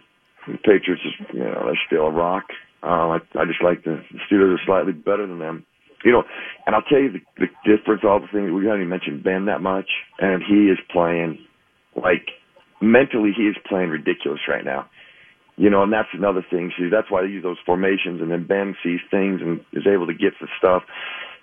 the 0.47 0.59
Patriots, 0.59 1.03
is, 1.05 1.26
you 1.33 1.41
know, 1.41 1.62
they're 1.64 1.81
still 1.87 2.07
a 2.07 2.11
rock. 2.11 2.45
Uh, 2.83 3.17
I, 3.17 3.19
I 3.35 3.45
just 3.47 3.62
like 3.62 3.85
the, 3.85 4.03
the 4.12 4.19
Steelers 4.29 4.55
are 4.55 4.67
slightly 4.67 4.93
better 4.93 5.26
than 5.26 5.38
them. 5.38 5.64
You 6.05 6.12
know, 6.12 6.23
and 6.67 6.75
I'll 6.75 6.83
tell 6.83 7.00
you 7.00 7.12
the, 7.12 7.21
the 7.38 7.49
difference. 7.64 8.03
All 8.05 8.21
the 8.21 8.26
things 8.31 8.53
we 8.53 8.67
haven't 8.67 8.83
even 8.83 8.91
mentioned 8.91 9.25
Ben 9.25 9.47
that 9.47 9.62
much, 9.62 9.88
and 10.19 10.43
he 10.47 10.69
is 10.69 10.79
playing 10.93 11.38
like 11.97 12.29
mentally 12.83 13.31
he 13.35 13.45
is 13.45 13.57
playing 13.67 13.88
ridiculous 13.88 14.41
right 14.47 14.64
now. 14.64 14.85
You 15.57 15.71
know, 15.71 15.83
and 15.85 15.93
that's 15.93 16.09
another 16.13 16.45
thing. 16.49 16.73
See, 16.77 16.89
that's 16.91 17.11
why 17.11 17.23
they 17.23 17.29
use 17.29 17.45
those 17.45 17.63
formations, 17.65 18.21
and 18.21 18.31
then 18.31 18.47
Ben 18.47 18.75
sees 18.83 19.01
things 19.11 19.41
and 19.41 19.61
is 19.73 19.87
able 19.87 20.07
to 20.09 20.15
get 20.15 20.33
the 20.41 20.49
stuff 20.59 20.83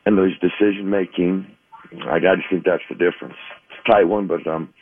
and 0.05 0.17
those 0.17 0.37
decision 0.39 0.89
making. 0.89 1.47
I, 2.05 2.15
I 2.15 2.35
just 2.35 2.49
think 2.49 2.65
that's 2.65 2.83
the 2.89 2.95
difference. 2.95 3.35
It's 3.69 3.79
a 3.87 3.91
tight 3.91 4.07
one, 4.07 4.27
but 4.27 4.45
um, 4.47 4.73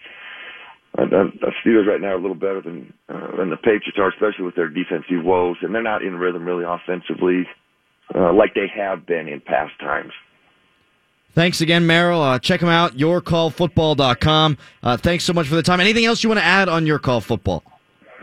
I, 0.98 1.04
I, 1.04 1.06
the 1.08 1.52
Steelers 1.64 1.88
right 1.88 2.02
now 2.02 2.08
are 2.08 2.18
a 2.18 2.22
little 2.22 2.36
better 2.36 2.62
than 2.62 2.94
uh, 3.08 3.38
than 3.38 3.50
the 3.50 3.58
Patriots 3.58 3.98
are, 4.00 4.10
especially 4.10 4.46
with 4.46 4.56
their 4.56 4.70
defensive 4.70 5.24
woes, 5.24 5.58
and 5.62 5.74
they're 5.74 5.84
not 5.84 6.04
in 6.04 6.16
rhythm 6.16 6.46
really 6.46 6.66
offensively, 6.66 7.46
uh, 8.16 8.34
like 8.34 8.54
they 8.54 8.68
have 8.76 9.06
been 9.06 9.28
in 9.28 9.42
past 9.42 9.74
times. 9.80 10.14
Thanks 11.34 11.62
again, 11.62 11.86
Merril. 11.86 12.22
Uh, 12.22 12.40
check 12.40 12.60
them 12.60 12.70
out, 12.70 12.98
yourcallfootball.com. 12.98 14.58
Uh, 14.82 14.98
thanks 14.98 15.24
so 15.24 15.34
much 15.34 15.48
for 15.48 15.56
the 15.56 15.64
time. 15.64 15.80
Anything 15.80 16.06
else 16.06 16.24
you 16.24 16.30
want 16.30 16.40
to 16.40 16.46
add 16.46 16.70
on 16.70 16.88
your 16.88 16.98
call 16.98 17.22
football? 17.22 17.64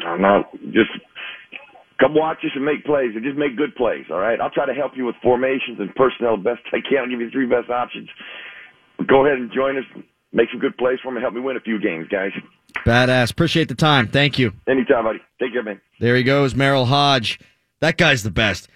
I'm 0.05 0.21
not 0.21 0.53
just 0.73 0.91
come 2.01 2.15
watch 2.15 2.39
us 2.45 2.53
and 2.55 2.65
make 2.65 2.85
plays 2.85 3.13
and 3.15 3.25
just 3.25 3.39
make 3.39 3.57
good 3.57 3.75
plays. 3.75 4.05
All 4.11 4.19
right, 4.19 4.41
I'll 4.41 4.51
try 4.51 4.67
to 4.67 4.75
help 4.75 4.93
you 4.97 5.07
with 5.07 5.17
formations 5.23 5.79
and 5.79 5.95
personnel 5.95 6.37
best 6.37 6.61
I 6.73 6.79
can. 6.81 6.99
I'll 7.05 7.11
give 7.11 7.21
you 7.21 7.31
three 7.31 7.47
best 7.47 7.71
options. 7.71 8.09
Go 9.07 9.25
ahead 9.27 9.39
and 9.39 9.51
join 9.53 9.77
us. 9.77 9.85
Make 10.33 10.49
some 10.51 10.61
good 10.61 10.77
plays 10.77 10.99
for 11.03 11.13
me. 11.13 11.21
Help 11.21 11.35
me 11.35 11.41
win 11.41 11.57
a 11.57 11.61
few 11.61 11.81
games, 11.81 12.09
guys. 12.09 12.33
Badass. 12.85 13.31
Appreciate 13.31 13.69
the 13.69 13.75
time. 13.75 14.09
Thank 14.09 14.39
you. 14.39 14.53
Anytime, 14.69 15.05
buddy. 15.05 15.21
Take 15.41 15.53
care, 15.53 15.63
man. 15.63 15.81
There 16.01 16.17
he 16.17 16.23
goes, 16.23 16.55
Merril 16.55 16.87
Hoge. 16.87 17.39
That 17.81 17.97
guy's 17.97 18.23
the 18.23 18.31
best. 18.31 18.69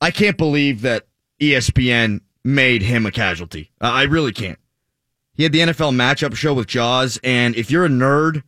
I 0.00 0.10
can't 0.10 0.36
believe 0.36 0.82
that 0.82 1.06
ESPN 1.40 2.20
made 2.44 2.82
him 2.82 3.06
a 3.06 3.10
casualty. 3.10 3.70
I 3.80 4.02
really 4.04 4.32
can't. 4.32 4.58
He 5.34 5.42
had 5.42 5.52
the 5.52 5.60
NFL 5.60 5.94
matchup 5.94 6.34
show 6.34 6.52
with 6.52 6.66
Jaws, 6.66 7.18
and 7.22 7.54
if 7.54 7.70
you're 7.70 7.86
a 7.86 7.88
nerd, 7.88 8.42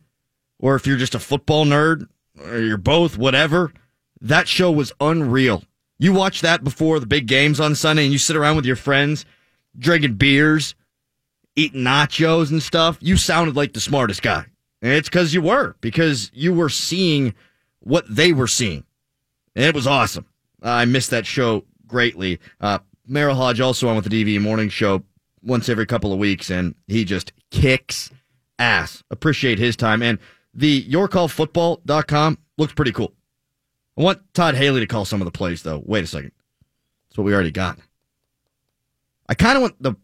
or 0.63 0.75
if 0.75 0.87
you're 0.87 0.95
just 0.95 1.13
a 1.13 1.19
football 1.19 1.65
nerd, 1.65 2.07
or 2.41 2.57
you're 2.57 2.77
both, 2.77 3.17
whatever, 3.17 3.73
that 4.21 4.47
show 4.47 4.71
was 4.71 4.93
unreal. 5.01 5.61
You 5.99 6.13
watch 6.13 6.39
that 6.39 6.63
before 6.63 7.01
the 7.01 7.05
big 7.05 7.27
games 7.27 7.59
on 7.59 7.75
Sunday, 7.75 8.03
and 8.03 8.13
you 8.13 8.17
sit 8.17 8.37
around 8.37 8.55
with 8.55 8.65
your 8.65 8.77
friends, 8.77 9.25
drinking 9.77 10.13
beers, 10.13 10.73
eating 11.57 11.81
nachos 11.81 12.49
and 12.49 12.63
stuff. 12.63 12.97
You 13.01 13.17
sounded 13.17 13.57
like 13.57 13.73
the 13.73 13.81
smartest 13.81 14.21
guy. 14.21 14.45
And 14.81 14.93
it's 14.93 15.09
because 15.09 15.33
you 15.33 15.41
were, 15.41 15.75
because 15.81 16.31
you 16.33 16.53
were 16.53 16.69
seeing 16.69 17.33
what 17.81 18.05
they 18.09 18.31
were 18.31 18.47
seeing. 18.47 18.85
And 19.57 19.65
it 19.65 19.75
was 19.75 19.85
awesome. 19.85 20.27
I 20.61 20.85
missed 20.85 21.09
that 21.09 21.25
show 21.25 21.65
greatly. 21.85 22.39
Uh, 22.61 22.79
Merril 23.09 23.35
Hoge 23.35 23.59
also 23.59 23.89
on 23.89 23.97
with 23.97 24.09
the 24.09 24.23
DV 24.23 24.39
morning 24.39 24.69
show 24.69 25.03
once 25.41 25.67
every 25.67 25.87
couple 25.87 26.13
of 26.13 26.19
weeks, 26.19 26.49
and 26.49 26.73
he 26.87 27.03
just 27.03 27.33
kicks 27.51 28.11
ass. 28.57 29.03
Appreciate 29.11 29.59
his 29.59 29.75
time. 29.75 30.01
And 30.01 30.19
the 30.53 30.83
yourcallfootball.com 30.85 32.37
looks 32.57 32.73
pretty 32.73 32.91
cool. 32.91 33.13
I 33.97 34.01
want 34.01 34.33
Todd 34.33 34.55
Haley 34.55 34.79
to 34.81 34.87
call 34.87 35.05
some 35.05 35.21
of 35.21 35.25
the 35.25 35.31
plays, 35.31 35.63
though. 35.63 35.81
Wait 35.85 36.03
a 36.03 36.07
second. 36.07 36.31
That's 37.09 37.17
what 37.17 37.25
we 37.25 37.33
already 37.33 37.51
got. 37.51 37.77
I 39.29 39.35
kind 39.35 39.55
of 39.55 39.61
want 39.61 39.81
the 39.81 39.95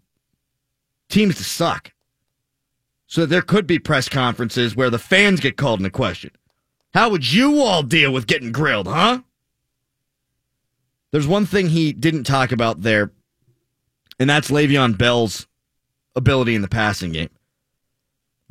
teams 1.09 1.37
to 1.37 1.43
suck 1.43 1.91
so 3.07 3.21
that 3.21 3.27
there 3.27 3.41
could 3.41 3.65
be 3.65 3.79
press 3.79 4.07
conferences 4.07 4.75
where 4.75 4.89
the 4.89 4.99
fans 4.99 5.39
get 5.39 5.57
called 5.57 5.79
into 5.79 5.89
question. 5.89 6.31
How 6.93 7.09
would 7.09 7.31
you 7.31 7.61
all 7.61 7.83
deal 7.83 8.11
with 8.11 8.27
getting 8.27 8.51
grilled, 8.51 8.87
huh? 8.87 9.21
There's 11.11 11.27
one 11.27 11.47
thing 11.47 11.69
he 11.69 11.91
didn't 11.91 12.25
talk 12.25 12.51
about 12.51 12.81
there, 12.81 13.11
and 14.19 14.29
that's 14.29 14.51
Le'Veon 14.51 14.97
Bell's 14.97 15.47
ability 16.15 16.53
in 16.53 16.61
the 16.61 16.67
passing 16.67 17.11
game. 17.11 17.29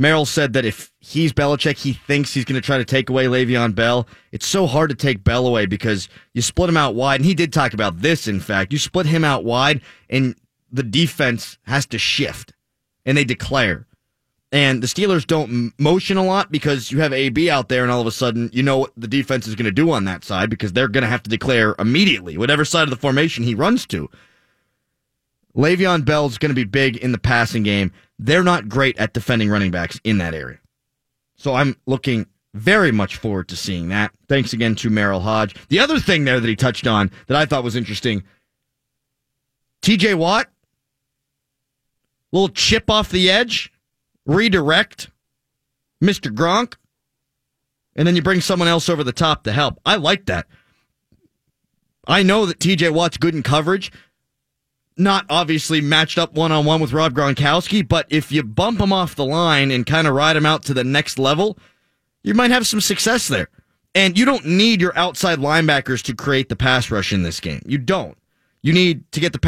Merril 0.01 0.27
said 0.27 0.53
that 0.53 0.65
if 0.65 0.93
he's 1.01 1.33
Belichick, 1.33 1.77
he 1.77 1.93
thinks 1.93 2.33
he's 2.33 2.45
going 2.45 2.61
to 2.61 2.65
try 2.65 2.79
to 2.79 2.85
take 2.85 3.11
away 3.11 3.25
Le'Veon 3.27 3.75
Bell. 3.75 4.07
It's 4.31 4.47
so 4.47 4.67
hard 4.67 4.91
to 4.91 4.97
take 4.97 5.25
Bell 5.25 5.47
away 5.47 5.67
because 5.67 6.09
you 6.35 6.43
split 6.43 6.69
him 6.69 6.77
out 6.77 6.95
wide, 6.95 7.17
and 7.17 7.25
he 7.25 7.35
did 7.35 7.53
talk 7.53 7.75
about 7.75 7.99
this, 7.99 8.29
in 8.29 8.39
fact. 8.39 8.73
You 8.73 8.79
split 8.79 9.07
him 9.07 9.25
out 9.25 9.45
wide, 9.45 9.81
and 10.09 10.37
the 10.71 10.85
defense 10.85 11.59
has 11.63 11.85
to 11.87 11.99
shift, 11.99 12.53
and 13.05 13.19
they 13.19 13.25
declare. 13.25 13.87
And 14.53 14.83
the 14.83 14.87
Steelers 14.87 15.27
don't 15.27 15.75
motion 15.79 16.17
a 16.17 16.25
lot 16.25 16.51
because 16.51 16.91
you 16.93 17.01
have 17.01 17.13
AB 17.13 17.51
out 17.51 17.69
there, 17.69 17.83
and 17.83 17.91
all 17.91 18.01
of 18.01 18.07
a 18.07 18.13
sudden, 18.13 18.51
you 18.53 18.63
know 18.63 18.79
what 18.79 18.93
the 18.97 19.09
defense 19.09 19.49
is 19.49 19.57
going 19.57 19.65
to 19.65 19.73
do 19.73 19.91
on 19.91 20.05
that 20.05 20.25
side 20.25 20.49
because 20.49 20.73
they're 20.73 20.89
going 20.89 21.03
to 21.03 21.09
have 21.09 21.25
to 21.25 21.31
declare 21.31 21.75
immediately, 21.79 22.39
whatever 22.39 22.65
side 22.65 22.85
of 22.85 22.91
the 22.91 22.97
formation 22.97 23.43
he 23.43 23.55
runs 23.55 23.85
to. 23.89 24.09
Le'Veon 25.59 26.05
Bell's 26.05 26.39
going 26.39 26.51
to 26.51 26.55
be 26.55 26.65
big 26.65 26.97
in 26.97 27.13
the 27.13 27.19
passing 27.19 27.65
game. 27.65 27.93
They're 28.19 28.45
not 28.45 28.69
great 28.69 28.97
at 28.99 29.13
defending 29.13 29.51
running 29.51 29.73
backs 29.73 30.01
in 30.05 30.19
that 30.19 30.35
area. 30.35 30.59
So 31.37 31.55
I'm 31.55 31.77
looking 31.87 32.27
very 32.55 32.93
much 32.93 33.17
forward 33.17 33.49
to 33.49 33.57
seeing 33.57 33.89
that. 33.89 34.13
Thanks 34.29 34.53
again 34.53 34.75
to 34.77 34.89
Merril 34.89 35.21
Hoge. 35.21 35.55
The 35.69 35.81
other 35.81 35.99
thing 35.99 36.25
there 36.25 36.41
that 36.41 36.49
he 36.49 36.57
touched 36.57 36.87
on 36.87 37.11
that 37.27 37.37
I 37.37 37.45
thought 37.45 37.65
was 37.65 37.77
interesting 37.77 38.23
TJ 39.83 40.15
Watt, 40.17 40.49
little 42.33 42.49
chip 42.49 42.91
off 42.91 43.11
the 43.11 43.31
edge 43.31 43.73
redirect 44.27 45.11
Mr. 46.03 46.33
Gronk, 46.33 46.75
and 47.97 48.07
then 48.07 48.15
you 48.15 48.23
bring 48.23 48.41
someone 48.41 48.69
else 48.69 48.89
over 48.89 49.03
the 49.03 49.13
top 49.13 49.43
to 49.45 49.53
help. 49.53 49.81
I 49.85 49.97
like 49.97 50.27
that. 50.27 50.47
I 52.07 52.23
know 52.23 52.47
that 52.47 52.61
TJ 52.61 52.93
Watt's 52.93 53.17
good 53.17 53.35
in 53.35 53.43
coverage, 53.43 53.91
not 54.99 55.27
obviously 55.31 55.81
matched 55.81 56.19
up 56.19 56.35
one 56.35 56.53
on 56.53 56.65
one 56.65 56.81
with 56.81 56.93
Rob 56.93 57.15
Gronkowski, 57.15 57.87
but 57.87 58.07
if 58.11 58.33
you 58.33 58.43
bump 58.43 58.81
him 58.81 58.93
off 58.93 59.15
the 59.15 59.25
line 59.25 59.71
and 59.71 59.87
kind 59.87 60.07
of 60.07 60.15
ride 60.15 60.37
him 60.37 60.47
out 60.47 60.65
to 60.65 60.75
the 60.75 60.85
next 60.85 61.19
level, 61.19 61.59
you 62.23 62.35
might 62.35 62.51
have 62.51 62.67
some 62.67 62.81
success 62.81 63.29
there. 63.29 63.49
And 63.95 64.19
you 64.19 64.25
don't 64.25 64.45
need 64.45 64.81
your 64.81 64.97
outside 64.97 65.39
linebackers 65.39 66.03
to 66.05 66.15
create 66.15 66.49
the 66.49 66.57
pass 66.57 66.91
rush 66.91 67.13
in 67.13 67.23
this 67.23 67.41
game. 67.41 67.63
You 67.67 67.79
don't. 67.79 68.17
You 68.63 68.73
need 68.73 69.11
to 69.13 69.21
get 69.21 69.33
the 69.33 69.39
pass 69.39 69.47